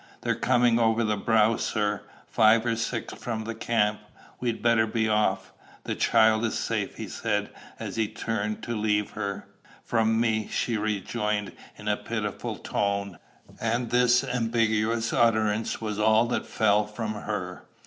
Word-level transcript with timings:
"They're 0.21 0.33
coming 0.33 0.79
over 0.79 1.03
the 1.03 1.15
brow, 1.15 1.57
sir, 1.57 2.01
five 2.27 2.65
or 2.65 2.75
six 2.75 3.13
from 3.13 3.43
the 3.43 3.53
camp. 3.53 3.99
We'd 4.39 4.63
better 4.63 4.87
be 4.87 5.07
off." 5.07 5.53
"The 5.83 5.93
child 5.93 6.43
is 6.43 6.57
safe," 6.57 6.95
he 6.95 7.07
said, 7.07 7.51
as 7.79 7.97
he 7.97 8.07
turned 8.07 8.63
to 8.63 8.75
leave 8.75 9.11
her. 9.11 9.45
"From 9.83 10.19
me," 10.19 10.47
she 10.51 10.75
rejoined, 10.75 11.51
in 11.77 11.87
a 11.87 11.97
pitiful 11.97 12.55
tone; 12.55 13.19
and 13.59 13.91
this 13.91 14.23
ambiguous 14.23 15.13
utterance 15.13 15.79
was 15.79 15.99
all 15.99 16.25
that 16.29 16.47
fell 16.47 16.87
from 16.87 17.13
her. 17.13 17.65